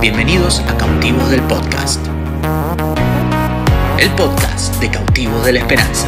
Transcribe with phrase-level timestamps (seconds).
[0.00, 2.06] Bienvenidos a Cautivos del Podcast.
[3.98, 6.06] El podcast de Cautivos de la Esperanza.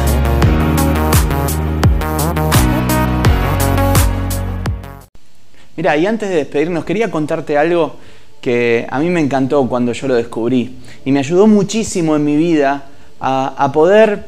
[5.75, 7.95] Mira, y antes de despedirnos, quería contarte algo
[8.41, 12.37] que a mí me encantó cuando yo lo descubrí y me ayudó muchísimo en mi
[12.37, 12.85] vida
[13.19, 14.27] a, a poder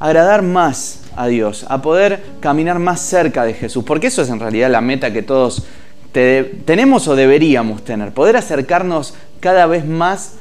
[0.00, 4.40] agradar más a Dios, a poder caminar más cerca de Jesús, porque eso es en
[4.40, 5.64] realidad la meta que todos
[6.12, 10.34] tenemos o deberíamos tener, poder acercarnos cada vez más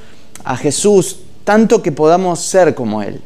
[0.43, 3.21] a Jesús, tanto que podamos ser como Él.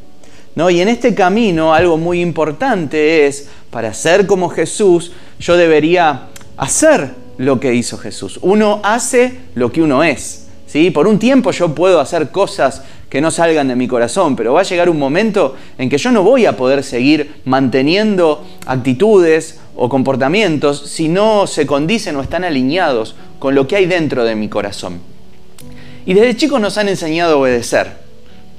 [0.56, 0.70] ¿no?
[0.70, 6.28] Y en este camino algo muy importante es, para ser como Jesús, yo debería
[6.58, 8.40] hacer lo que hizo Jesús.
[8.42, 10.48] Uno hace lo que uno es.
[10.68, 10.92] ¿sí?
[10.92, 14.62] Por un tiempo yo puedo hacer cosas que no salgan de mi corazón, pero va
[14.62, 19.90] a llegar un momento en que yo no voy a poder seguir manteniendo actitudes o
[19.90, 24.50] comportamientos si no se condicen o están alineados con lo que hay dentro de mi
[24.50, 25.00] corazón.
[26.06, 28.02] Y desde chicos nos han enseñado a obedecer.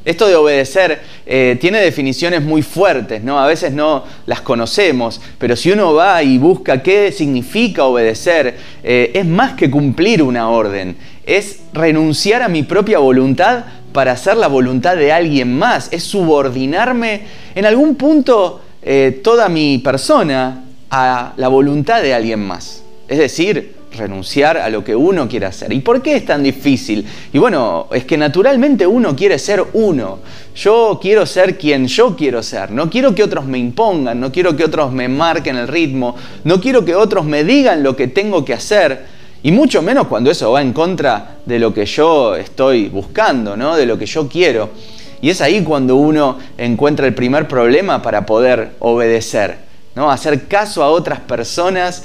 [0.04, 3.38] Esto de obedecer eh, tiene definiciones muy fuertes, ¿no?
[3.38, 9.12] A veces no las conocemos, pero si uno va y busca qué significa obedecer, eh,
[9.14, 14.48] es más que cumplir una orden, es renunciar a mi propia voluntad para hacer la
[14.48, 17.20] voluntad de alguien más, es subordinarme
[17.54, 22.82] en algún punto eh, toda mi persona a la voluntad de alguien más.
[23.08, 25.72] Es decir, renunciar a lo que uno quiere hacer.
[25.72, 27.06] ¿Y por qué es tan difícil?
[27.32, 30.18] Y bueno, es que naturalmente uno quiere ser uno.
[30.54, 32.70] Yo quiero ser quien yo quiero ser.
[32.70, 36.60] No quiero que otros me impongan, no quiero que otros me marquen el ritmo, no
[36.60, 39.22] quiero que otros me digan lo que tengo que hacer.
[39.42, 43.76] Y mucho menos cuando eso va en contra de lo que yo estoy buscando, ¿no?
[43.76, 44.68] de lo que yo quiero.
[45.22, 49.71] Y es ahí cuando uno encuentra el primer problema para poder obedecer.
[49.94, 50.10] ¿No?
[50.10, 52.04] Hacer caso a otras personas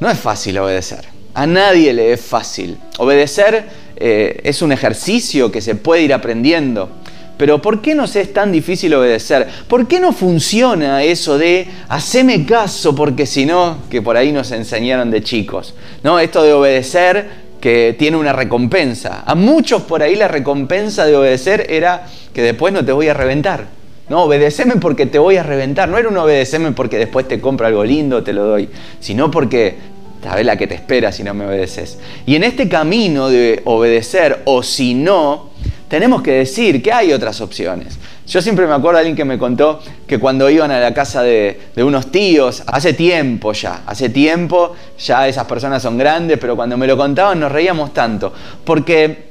[0.00, 1.04] no es fácil obedecer.
[1.34, 2.78] A nadie le es fácil.
[2.98, 3.64] Obedecer
[3.96, 6.88] eh, es un ejercicio que se puede ir aprendiendo.
[7.36, 9.46] Pero ¿por qué nos es tan difícil obedecer?
[9.68, 14.50] ¿Por qué no funciona eso de haceme caso porque si no, que por ahí nos
[14.50, 15.74] enseñaron de chicos?
[16.02, 16.18] ¿No?
[16.18, 19.22] Esto de obedecer que tiene una recompensa.
[19.24, 23.14] A muchos por ahí la recompensa de obedecer era que después no te voy a
[23.14, 23.77] reventar.
[24.08, 25.88] No, obedeceme porque te voy a reventar.
[25.88, 28.68] No era un obedeceme porque después te compro algo lindo, te lo doy,
[29.00, 29.76] sino porque
[30.22, 31.98] sabes la que te espera si no me obedeces.
[32.26, 35.50] Y en este camino de obedecer o si no,
[35.88, 37.98] tenemos que decir que hay otras opciones.
[38.26, 41.22] Yo siempre me acuerdo de alguien que me contó que cuando iban a la casa
[41.22, 46.76] de, unos tíos, hace tiempo ya, hace tiempo, ya esas personas son grandes, pero cuando
[46.76, 48.30] me lo contaban nos reíamos tanto,
[48.64, 49.27] porque,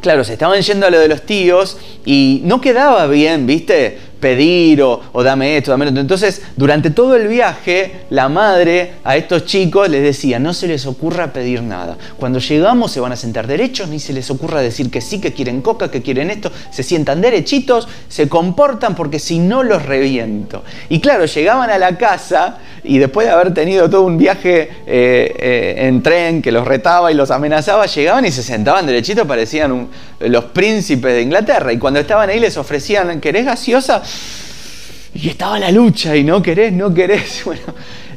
[0.00, 3.98] claro, se estaban yendo a lo de los tíos y no quedaba bien, ¿viste?
[4.20, 6.00] Pedir o, dame esto, dame esto.
[6.00, 10.86] Entonces, durante todo el viaje, la madre a estos chicos les decía, no se les
[10.86, 11.96] ocurra pedir nada.
[12.16, 15.32] Cuando llegamos se van a sentar derechos, ni se les ocurra decir que sí, que
[15.32, 16.50] quieren coca, que quieren esto.
[16.70, 20.62] Se sientan derechitos, se comportan porque si no los reviento.
[20.88, 25.34] Y claro, llegaban a la casa y después de haber tenido todo un viaje eh,
[25.38, 29.88] eh, en tren que los retaba y los amenazaba, llegaban y se sentaban derechitos, parecían
[30.20, 31.72] los príncipes de Inglaterra.
[31.72, 34.02] Y cuando estaban ahí les ofrecían, ¿querés gaseosa?
[35.22, 37.42] Y estaba la lucha y no querés, no querés.
[37.44, 37.62] Bueno,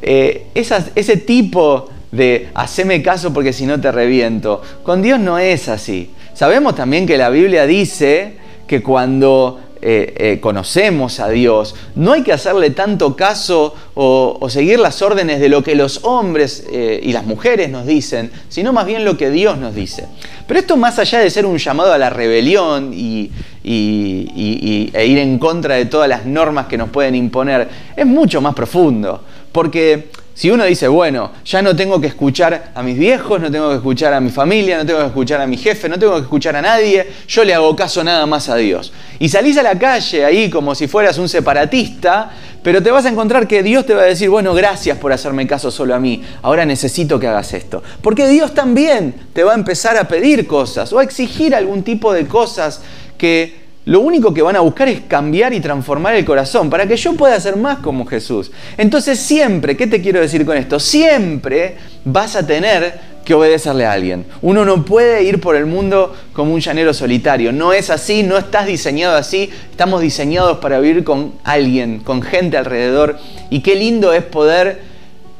[0.02, 5.68] eh, ese tipo de haceme caso porque si no te reviento, con Dios no es
[5.68, 6.10] así.
[6.34, 8.36] Sabemos también que la Biblia dice
[8.66, 14.78] que cuando eh, eh, conocemos a Dios, no hay que hacerle tanto caso o, seguir
[14.78, 19.04] las órdenes de lo que los hombres y las mujeres nos dicen, sino más bien
[19.04, 20.06] lo que Dios nos dice.
[20.46, 23.30] Pero esto más allá de ser un llamado a la rebelión y,
[23.62, 28.54] e ir en contra de todas las normas que nos pueden imponer, es mucho más
[28.54, 29.22] profundo.
[29.52, 30.10] Porque
[30.40, 33.74] si uno dice, bueno, ya no tengo que escuchar a mis viejos, no tengo que
[33.76, 36.56] escuchar a mi familia, no tengo que escuchar a mi jefe, no tengo que escuchar
[36.56, 38.90] a nadie, yo le hago caso nada más a Dios.
[39.18, 42.30] Y salís a la calle ahí como si fueras un separatista,
[42.62, 45.46] pero te vas a encontrar que Dios te va a decir, bueno, gracias por hacerme
[45.46, 47.82] caso solo a mí, ahora necesito que hagas esto.
[48.00, 52.14] Porque Dios también te va a empezar a pedir cosas o a exigir algún tipo
[52.14, 52.80] de cosas
[53.20, 56.96] que lo único que van a buscar es cambiar y transformar el corazón para que
[56.96, 58.50] yo pueda ser más como Jesús.
[58.78, 60.80] Entonces siempre, ¿qué te quiero decir con esto?
[60.80, 61.76] Siempre
[62.06, 64.24] vas a tener que obedecerle a alguien.
[64.40, 67.52] Uno no puede ir por el mundo como un llanero solitario.
[67.52, 69.50] No es así, no estás diseñado así.
[69.70, 73.18] Estamos diseñados para vivir con alguien, con gente alrededor.
[73.50, 74.80] Y qué lindo es poder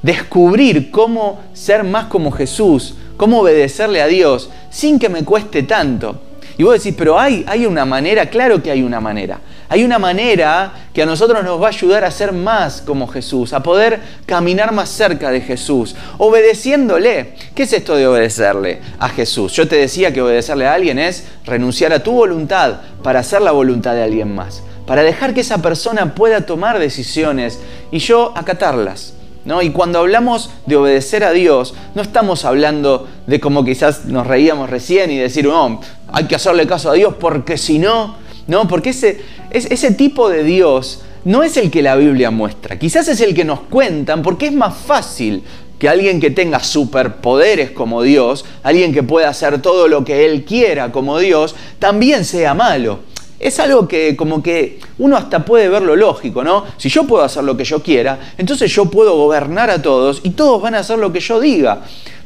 [0.02, 6.29] descubrir cómo ser más como Jesús, cómo obedecerle a Dios sin que me cueste tanto.
[6.58, 9.40] Y vos decís, pero hay, hay una manera, claro que hay una manera.
[9.68, 13.52] Hay una manera que a nosotros nos va a ayudar a ser más como Jesús,
[13.52, 17.34] a poder caminar más cerca de Jesús, obedeciéndole.
[17.54, 19.52] ¿Qué es esto de obedecerle a Jesús?
[19.52, 23.52] Yo te decía que obedecerle a alguien es renunciar a tu voluntad para hacer la
[23.52, 27.60] voluntad de alguien más, para dejar que esa persona pueda tomar decisiones
[27.92, 29.14] y yo acatarlas.
[29.62, 34.70] Y cuando hablamos de obedecer a Dios, no estamos hablando de como quizás nos reíamos
[34.70, 35.80] recién y decir, no,
[36.12, 38.16] hay que hacerle caso a Dios porque si no,
[38.46, 39.20] no, porque ese,
[39.50, 43.44] ese tipo de Dios no es el que la Biblia muestra, quizás es el que
[43.44, 45.42] nos cuentan porque es más fácil
[45.80, 50.44] que alguien que tenga superpoderes como Dios, alguien que pueda hacer todo lo que Él
[50.44, 53.00] quiera como Dios, también sea malo
[53.40, 56.64] es algo que como que uno hasta puede verlo lógico, ¿no?
[56.76, 60.30] Si yo puedo hacer lo que yo quiera, entonces yo puedo gobernar a todos y
[60.30, 61.80] todos van a hacer lo que yo diga.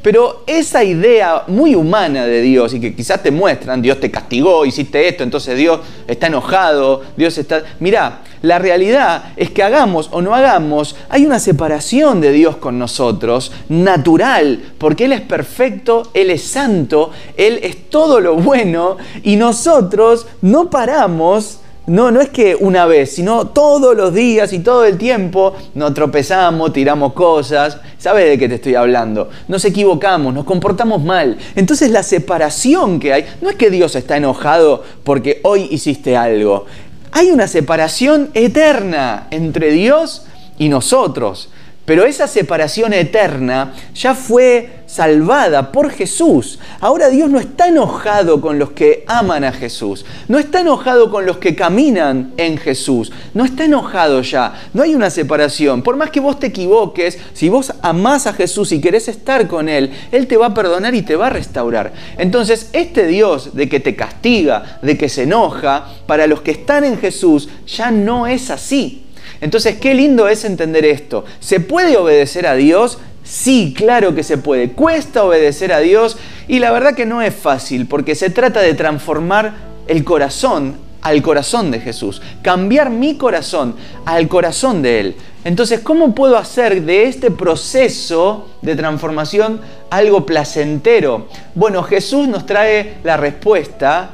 [0.05, 4.67] Pero esa idea muy humana de Dios y que quizás te muestran, Dios te castigó,
[4.67, 7.63] hiciste esto, entonces Dios está enojado, Dios está...
[7.81, 12.79] Mirá, la realidad es que hagamos o no hagamos, hay una separación de Dios con
[12.79, 19.37] nosotros, natural, porque Él es perfecto, Él es santo, Él es todo lo bueno y
[19.37, 24.87] nosotros no paramos no, no es que una vez, sino todos los días y todo
[24.87, 27.79] el tiempo nos tropezamos, tiramos cosas.
[27.99, 29.29] ¿Sabes de qué te estoy hablando?
[29.49, 31.37] Nos equivocamos, nos comportamos mal.
[31.55, 36.65] Entonces la separación que hay, no es que Dios está enojado porque hoy hiciste algo.
[37.13, 40.25] Hay una separación eterna entre Dios
[40.59, 41.51] y nosotros.
[41.85, 46.59] Pero esa separación eterna ya fue salvada por Jesús.
[46.81, 50.07] Ahora Dios no está enojado con los que aman a Jesús.
[50.29, 53.13] No está enojado con los que caminan en Jesús.
[53.35, 54.55] No está enojado ya.
[54.73, 55.83] No hay una separación.
[55.83, 59.69] Por más que vos te equivoques, si vos amás a Jesús y querés estar con
[59.69, 61.93] Él, Él te va a perdonar y te va a restaurar.
[62.17, 66.85] Entonces, este Dios de que te castiga, de que se enoja, para los que están
[66.85, 69.04] en Jesús, ya no es así.
[69.45, 71.27] Entonces, qué lindo es entender esto.
[71.39, 72.97] ¿Se puede obedecer a Dios?
[73.23, 74.73] Sí, claro que se puede.
[74.73, 76.17] Cuesta obedecer a Dios
[76.49, 79.53] y la verdad que no es fácil porque se trata de transformar
[79.87, 83.77] el corazón al corazón de Jesús, cambiar mi corazón
[84.07, 85.17] al corazón de Él.
[85.45, 91.27] Entonces, ¿cómo puedo hacer de este proceso de transformación algo placentero?
[91.55, 94.09] Bueno, Jesús nos trae la respuesta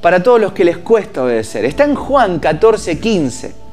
[0.00, 1.64] para todos los que les cuesta obedecer.
[1.64, 3.63] Está en Juan 14, 15.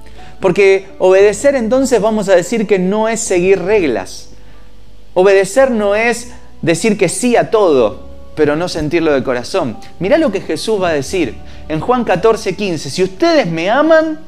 [0.42, 4.30] Porque obedecer entonces vamos a decir que no es seguir reglas.
[5.14, 9.78] Obedecer no es decir que sí a todo, pero no sentirlo de corazón.
[10.00, 11.36] Mirá lo que Jesús va a decir
[11.70, 12.90] en Juan 14, 15.
[12.90, 14.20] Si ustedes me aman,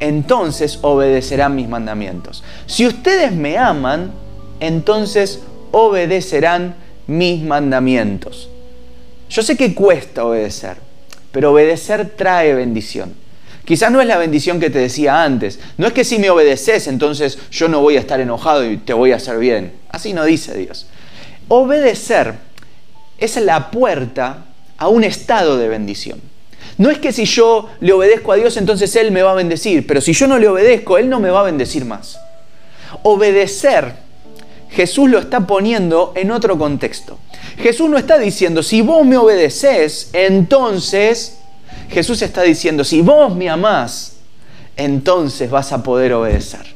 [0.00, 2.44] entonces obedecerán mis mandamientos.
[2.66, 4.12] Si ustedes me aman,
[4.60, 5.40] entonces
[5.72, 6.74] obedecerán
[7.06, 8.50] mis mandamientos.
[9.30, 10.76] Yo sé que cuesta obedecer,
[11.32, 13.14] pero obedecer trae bendición.
[13.68, 15.58] Quizás no es la bendición que te decía antes.
[15.76, 18.94] No es que si me obedeces, entonces yo no voy a estar enojado y te
[18.94, 19.74] voy a hacer bien.
[19.90, 20.86] Así no dice Dios.
[21.48, 22.36] Obedecer
[23.18, 24.46] es la puerta
[24.78, 26.18] a un estado de bendición.
[26.78, 29.86] No es que si yo le obedezco a Dios, entonces Él me va a bendecir,
[29.86, 32.18] pero si yo no le obedezco, Él no me va a bendecir más.
[33.02, 33.96] Obedecer,
[34.70, 37.18] Jesús lo está poniendo en otro contexto.
[37.58, 41.37] Jesús no está diciendo, si vos me obedeces, entonces
[41.90, 44.14] Jesús está diciendo, si vos me amás,
[44.76, 46.66] entonces vas a poder obedecer.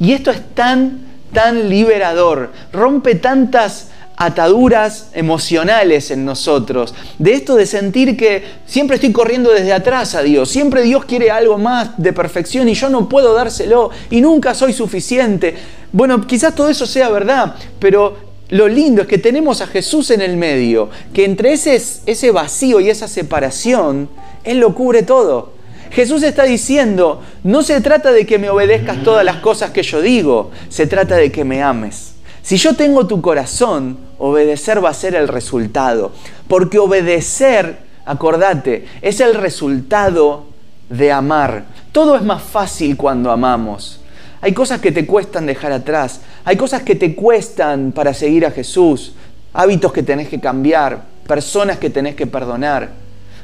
[0.00, 7.66] Y esto es tan, tan liberador, rompe tantas ataduras emocionales en nosotros, de esto de
[7.66, 12.12] sentir que siempre estoy corriendo desde atrás a Dios, siempre Dios quiere algo más de
[12.12, 15.56] perfección y yo no puedo dárselo y nunca soy suficiente.
[15.92, 20.20] Bueno, quizás todo eso sea verdad, pero lo lindo es que tenemos a Jesús en
[20.20, 24.08] el medio, que entre ese, ese vacío y esa separación,
[24.44, 25.52] Él lo cubre todo.
[25.90, 30.02] Jesús está diciendo, no se trata de que me obedezcas todas las cosas que yo
[30.02, 32.14] digo, se trata de que me ames.
[32.42, 36.12] Si yo tengo tu corazón, obedecer va a ser el resultado.
[36.46, 40.44] Porque obedecer, acordate, es el resultado
[40.90, 41.64] de amar.
[41.92, 44.00] Todo es más fácil cuando amamos.
[44.44, 46.20] Hay cosas que te cuestan dejar atrás.
[46.44, 49.14] Hay cosas que te cuestan para seguir a Jesús.
[49.54, 51.02] Hábitos que tenés que cambiar.
[51.26, 52.90] Personas que tenés que perdonar.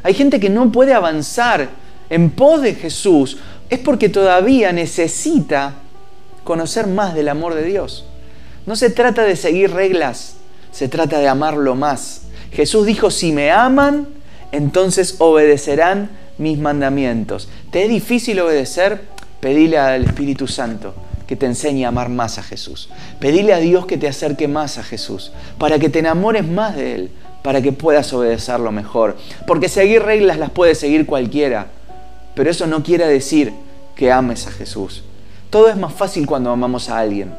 [0.02, 1.71] Hay gente que no puede avanzar
[2.11, 3.38] en pos de Jesús.
[3.71, 5.76] Es porque todavía necesita
[6.45, 8.04] conocer más del amor de Dios.
[8.66, 10.35] No se trata de seguir reglas.
[10.71, 12.25] Se trata de amarlo más.
[12.52, 14.07] Jesús dijo, si me aman,
[14.52, 17.49] entonces obedecerán mis mandamientos.
[17.71, 19.00] ¿Te es difícil obedecer?
[19.40, 20.94] Pedile al Espíritu Santo
[21.26, 22.88] que te enseñe a amar más a Jesús.
[23.20, 26.94] Pedile a Dios que te acerque más a Jesús, para que te enamores más de
[26.94, 27.11] Él,
[27.42, 29.16] para que puedas obedecerlo mejor.
[29.47, 31.68] Porque seguir reglas las puede seguir cualquiera,
[32.35, 33.52] pero eso no quiere decir
[33.94, 35.04] que ames a Jesús.
[35.50, 37.32] Todo es más fácil cuando amamos a alguien.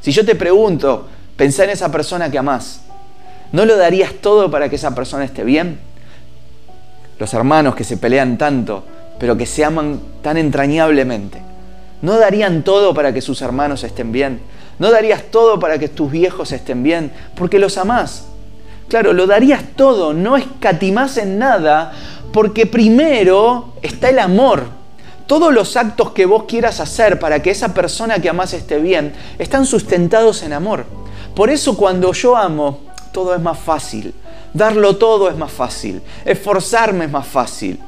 [0.00, 2.80] Si yo te pregunto, pensá en esa persona que amás,
[3.52, 5.78] ¿no lo darías todo para que esa persona esté bien?
[7.18, 8.84] Los hermanos que se pelean tanto,
[9.20, 11.42] pero que se aman tan entrañablemente,
[12.00, 14.40] ¿no darían todo para que sus hermanos estén bien?
[14.78, 17.12] ¿No darías todo para que tus viejos estén bien?
[17.34, 18.24] Porque los amás.
[18.88, 21.92] Claro, lo darías todo, no escatimás en nada,
[22.32, 24.64] porque primero está el amor.
[25.26, 29.12] Todos los actos que vos quieras hacer para que esa persona que amás esté bien
[29.38, 30.86] están sustentados en amor.
[31.36, 32.80] Por eso cuando yo amo,
[33.12, 34.14] todo es más fácil.
[34.54, 36.00] Darlo todo es más fácil.
[36.24, 37.78] Esforzarme es más fácil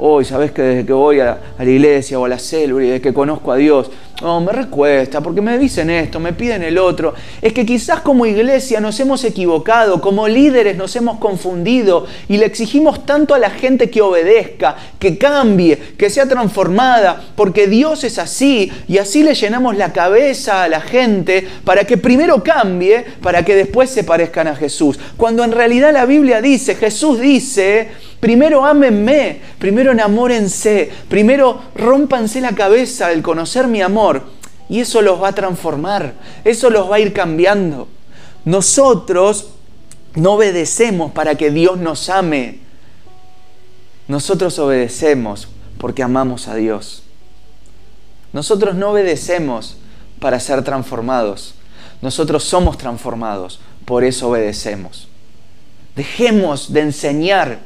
[0.00, 3.00] hoy, ¿sabes que desde que voy a, la iglesia o a la célula y desde
[3.00, 3.90] que conozco a Dios,
[4.22, 7.14] no, me recuesta porque me dicen esto, me piden el otro?
[7.42, 12.46] Es que quizás como iglesia nos hemos equivocado, como líderes nos hemos confundido y le
[12.46, 18.18] exigimos tanto a la gente que obedezca, que cambie, que sea transformada, porque Dios es
[18.18, 23.44] así y así le llenamos la cabeza a la gente para que primero cambie, para
[23.44, 24.98] que después se parezcan a Jesús.
[25.16, 27.88] Cuando en realidad la Biblia dice, Jesús dice,
[28.20, 34.24] Primero ámenme, primero enamórense, primero rompanse la cabeza al conocer mi amor
[34.68, 37.86] y eso los va a transformar, eso los va a ir cambiando.
[38.44, 39.50] Nosotros
[40.14, 42.58] no obedecemos para que Dios nos ame.
[44.08, 45.48] Nosotros obedecemos
[45.78, 47.04] porque amamos a Dios.
[48.32, 49.76] Nosotros no obedecemos
[50.18, 51.54] para ser transformados.
[52.02, 55.08] Nosotros somos transformados, por eso obedecemos.
[55.94, 57.58] Dejemos de enseñar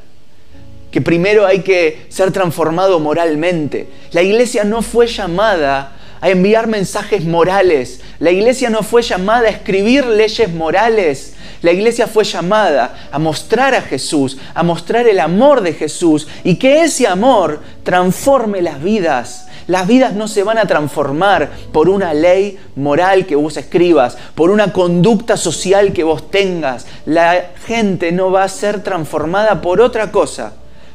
[0.93, 3.89] que primero hay que ser transformado moralmente.
[4.13, 8.01] La iglesia no fue llamada a enviar mensajes morales.
[8.19, 11.35] La iglesia no fue llamada a escribir leyes morales.
[11.63, 16.57] La iglesia fue llamada a mostrar a Jesús, a mostrar el amor de Jesús y
[16.57, 19.49] que ese amor transforme las vidas.
[19.69, 24.51] Las vidas no se van a transformar por una ley moral que vos escribas, por
[24.51, 26.87] una conducta social que vos tengas.
[27.07, 30.53] La gente no va a ser transformada por otra cosa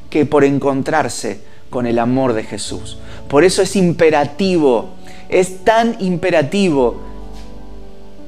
[0.09, 2.97] que por encontrarse con el amor de Jesús.
[3.27, 4.89] Por eso es imperativo,
[5.29, 7.01] es tan imperativo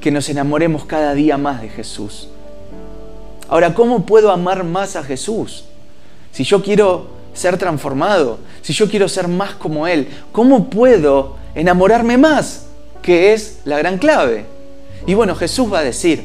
[0.00, 2.28] que nos enamoremos cada día más de Jesús.
[3.48, 5.64] Ahora, ¿cómo puedo amar más a Jesús?
[6.32, 12.16] Si yo quiero ser transformado, si yo quiero ser más como Él, ¿cómo puedo enamorarme
[12.16, 12.66] más?
[13.02, 14.46] Que es la gran clave.
[15.06, 16.24] Y bueno, Jesús va a decir,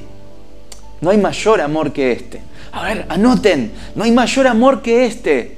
[1.01, 2.41] no hay mayor amor que este.
[2.75, 5.57] A ver, anoten, no hay mayor amor que este,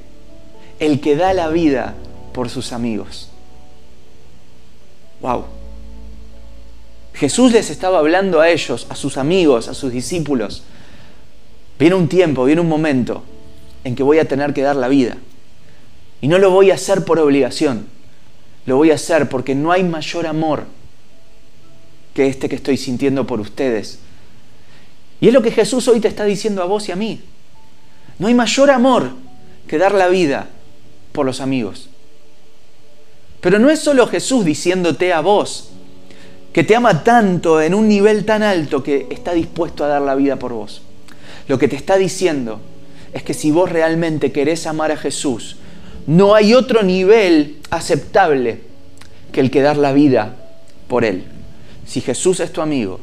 [0.78, 1.94] el que da la vida
[2.32, 3.28] por sus amigos.
[5.20, 5.46] Wow.
[7.14, 10.62] Jesús les estaba hablando a ellos, a sus amigos, a sus discípulos.
[11.76, 13.24] Viene un tiempo, viene un momento
[13.82, 15.16] en que voy a tener que dar la vida.
[16.20, 17.88] Y no lo voy a hacer por obligación,
[18.64, 20.66] lo voy a hacer porque no hay mayor amor
[22.14, 23.98] que este que estoy sintiendo por ustedes
[25.20, 27.20] y es lo que Jesús hoy te está diciendo a vos y a mí.
[28.18, 29.10] No hay mayor amor
[29.66, 30.48] que dar la vida
[31.12, 31.88] por los amigos.
[33.40, 35.70] Pero no es solo Jesús diciéndote a vos,
[36.52, 40.14] que te ama tanto en un nivel tan alto que está dispuesto a dar la
[40.14, 40.82] vida por vos.
[41.46, 42.60] Lo que te está diciendo
[43.12, 45.56] es que si vos realmente querés amar a Jesús,
[46.06, 48.60] no hay otro nivel aceptable
[49.32, 50.36] que el que dar la vida
[50.88, 51.24] por Él.
[51.86, 53.00] Si Jesús es tu amigo,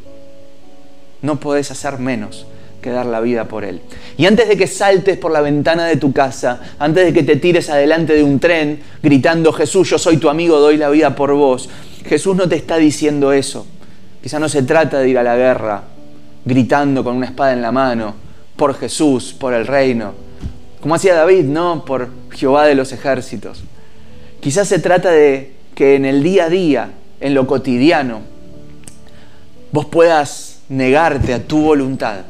[1.25, 2.45] no podés hacer menos
[2.81, 3.81] que dar la vida por Él.
[4.15, 7.35] Y antes de que saltes por la ventana de tu casa, antes de que te
[7.37, 11.33] tires adelante de un tren gritando, Jesús, yo soy tu amigo, doy la vida por
[11.33, 11.67] vos,
[12.05, 13.65] Jesús no te está diciendo eso.
[14.21, 15.83] Quizá no se trata de ir a la guerra
[16.45, 18.13] gritando con una espada en la mano,
[18.55, 20.13] por Jesús, por el reino,
[20.79, 21.83] como hacía David, ¿no?
[21.83, 23.63] Por Jehová de los ejércitos.
[24.39, 28.21] Quizás se trata de que en el día a día, en lo cotidiano,
[29.71, 32.21] vos puedas negarte a tu voluntad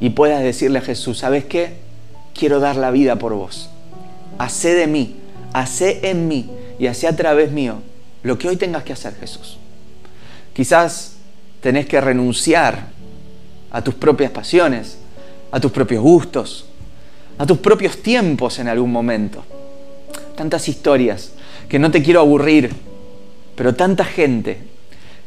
[0.00, 1.74] y puedas decirle a Jesús, ¿sabes qué?
[2.34, 3.70] Quiero dar la vida por vos.
[4.38, 5.16] Hacé de mí,
[5.52, 7.76] hacé en mí y hacé a través mío
[8.22, 9.58] lo que hoy tengas que hacer, Jesús.
[10.52, 11.16] Quizás
[11.60, 12.88] tenés que renunciar
[13.70, 14.98] a tus propias pasiones,
[15.50, 16.66] a tus propios gustos,
[17.38, 19.44] a tus propios tiempos en algún momento.
[20.36, 21.32] Tantas historias
[21.68, 22.72] que no te quiero aburrir,
[23.56, 24.67] pero tanta gente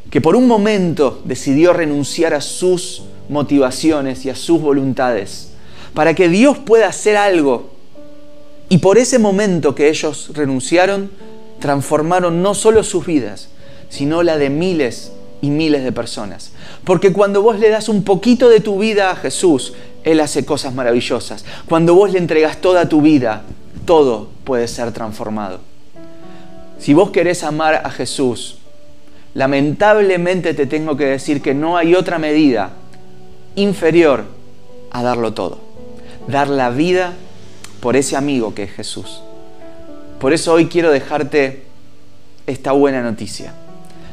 [0.09, 5.51] que por un momento decidió renunciar a sus motivaciones y a sus voluntades,
[5.93, 7.69] para que Dios pueda hacer algo.
[8.69, 11.11] Y por ese momento que ellos renunciaron,
[11.59, 13.49] transformaron no solo sus vidas,
[13.89, 16.51] sino la de miles y miles de personas.
[16.83, 20.73] Porque cuando vos le das un poquito de tu vida a Jesús, Él hace cosas
[20.73, 21.45] maravillosas.
[21.67, 23.43] Cuando vos le entregas toda tu vida,
[23.85, 25.59] todo puede ser transformado.
[26.79, 28.57] Si vos querés amar a Jesús,
[29.33, 32.71] lamentablemente te tengo que decir que no hay otra medida
[33.55, 34.25] inferior
[34.91, 35.59] a darlo todo.
[36.27, 37.13] Dar la vida
[37.79, 39.21] por ese amigo que es Jesús.
[40.19, 41.63] Por eso hoy quiero dejarte
[42.45, 43.53] esta buena noticia.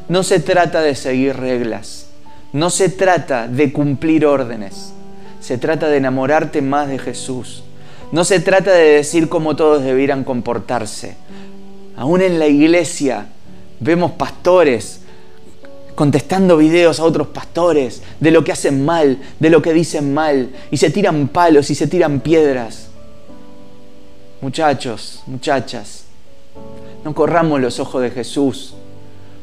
[0.09, 2.07] No se trata de seguir reglas,
[2.53, 4.95] no se trata de cumplir órdenes,
[5.41, 7.63] se trata de enamorarte más de Jesús.
[8.11, 11.17] No se trata de decir cómo todos debieran comportarse.
[11.95, 13.27] Aún en la iglesia
[13.81, 15.03] vemos pastores
[15.99, 20.51] contestando videos a otros pastores de lo que hacen mal, de lo que dicen mal,
[20.71, 22.87] y se tiran palos y se tiran piedras.
[24.41, 26.05] Muchachos, muchachas,
[27.03, 28.75] no corramos los ojos de Jesús,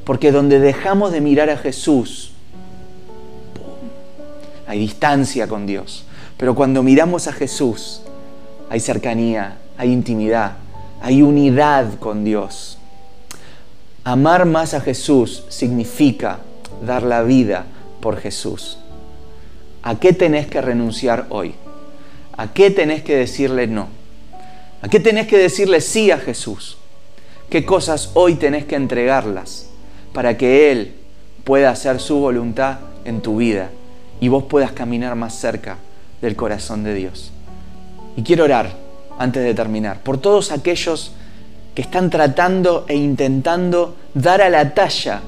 [0.05, 2.31] porque donde dejamos de mirar a Jesús,
[4.65, 6.05] hay distancia con Dios.
[6.37, 8.01] Pero cuando miramos a Jesús,
[8.69, 10.53] hay cercanía, hay intimidad,
[11.01, 12.77] hay unidad con Dios.
[14.07, 16.37] Amar más a Jesús significa
[16.85, 17.65] dar la vida
[18.01, 18.77] por Jesús.
[19.81, 21.55] ¿A qué tenés que renunciar hoy?
[22.37, 23.87] ¿A qué tenés que decirle no?
[24.83, 26.77] ¿A qué tenés que decirle sí a Jesús?
[27.49, 29.71] ¿Qué cosas hoy tenés que entregarlas
[30.13, 30.93] para que Él
[31.43, 33.71] pueda hacer su voluntad en tu vida
[34.19, 35.77] y vos puedas caminar más cerca
[36.21, 37.31] del corazón de Dios?
[38.15, 38.71] Y quiero orar
[39.17, 41.11] antes de terminar por todos aquellos
[41.75, 45.21] que están tratando e intentando dar a la talla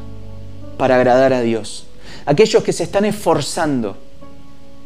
[0.77, 1.86] para agradar a Dios.
[2.25, 3.98] Aquellos que se están esforzando.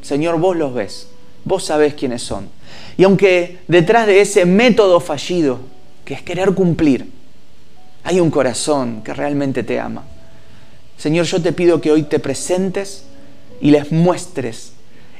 [0.01, 1.07] Señor, vos los ves.
[1.45, 2.49] Vos sabés quiénes son.
[2.97, 5.59] Y aunque detrás de ese método fallido,
[6.03, 7.09] que es querer cumplir,
[8.03, 10.03] hay un corazón que realmente te ama.
[10.97, 13.05] Señor, yo te pido que hoy te presentes
[13.59, 14.73] y les muestres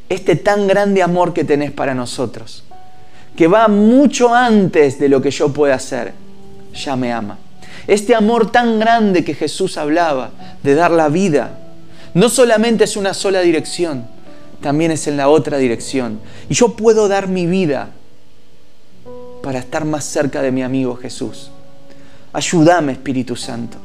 [0.10, 2.63] este tan grande amor que tenés para nosotros,
[3.36, 6.13] que va mucho antes de lo que yo pueda hacer.
[6.73, 7.37] Ya me ama.
[7.87, 10.31] Este amor tan grande que Jesús hablaba
[10.63, 11.57] de dar la vida,
[12.13, 14.05] no solamente es una sola dirección,
[14.61, 16.19] también es en la otra dirección.
[16.49, 17.89] Y yo puedo dar mi vida
[19.41, 21.51] para estar más cerca de mi amigo Jesús.
[22.34, 23.77] Ayúdame, Espíritu Santo,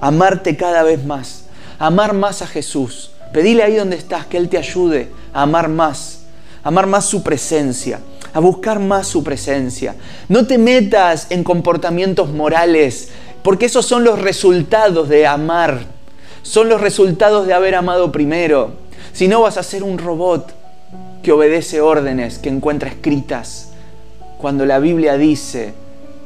[0.00, 1.44] a amarte cada vez más,
[1.78, 3.12] a amar más a Jesús.
[3.32, 6.24] Pedile ahí donde estás que Él te ayude a amar más,
[6.64, 8.00] a amar más su presencia,
[8.32, 9.96] a buscar más su presencia.
[10.28, 13.10] No te metas en comportamientos morales,
[13.42, 15.86] porque esos son los resultados de amar,
[16.42, 18.72] son los resultados de haber amado primero.
[19.12, 20.52] Si no vas a ser un robot
[21.22, 23.72] que obedece órdenes que encuentra escritas,
[24.38, 25.74] cuando la Biblia dice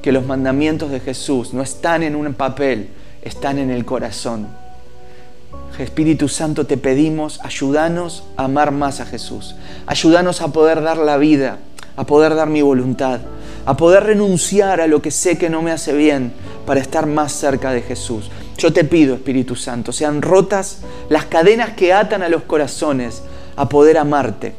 [0.03, 2.88] que los mandamientos de Jesús no están en un papel,
[3.23, 4.49] están en el corazón.
[5.83, 9.55] Espíritu Santo, te pedimos, ayúdanos a amar más a Jesús.
[9.87, 11.59] Ayúdanos a poder dar la vida,
[11.96, 13.20] a poder dar mi voluntad,
[13.64, 16.32] a poder renunciar a lo que sé que no me hace bien
[16.66, 18.30] para estar más cerca de Jesús.
[18.59, 20.78] Yo te pido, Espíritu Santo, sean rotas
[21.09, 23.22] las cadenas que atan a los corazones
[23.56, 24.54] a poder amarte.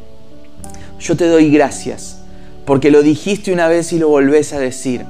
[0.99, 2.19] Yo te doy gracias,
[2.65, 5.05] porque lo dijiste una vez y lo volvés a decir.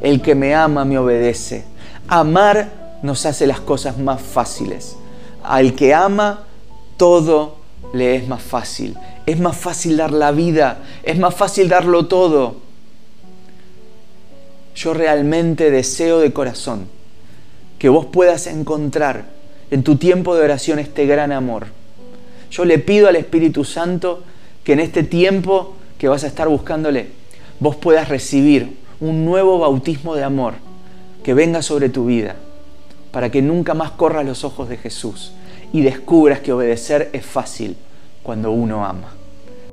[0.00, 1.64] El que me ama me obedece.
[2.08, 4.96] Amar nos hace las cosas más fáciles.
[5.42, 6.44] Al que ama,
[6.96, 7.56] todo
[7.92, 8.96] le es más fácil.
[9.30, 12.56] Es más fácil dar la vida, es más fácil darlo todo.
[14.74, 16.88] Yo realmente deseo de corazón
[17.78, 19.26] que vos puedas encontrar
[19.70, 21.68] en tu tiempo de oración este gran amor.
[22.50, 24.24] Yo le pido al Espíritu Santo
[24.64, 27.10] que en este tiempo que vas a estar buscándole,
[27.60, 30.54] vos puedas recibir un nuevo bautismo de amor
[31.22, 32.34] que venga sobre tu vida,
[33.12, 35.30] para que nunca más corras los ojos de Jesús
[35.72, 37.76] y descubras que obedecer es fácil
[38.24, 39.19] cuando uno ama.